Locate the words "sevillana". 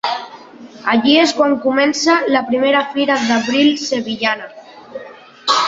3.85-4.51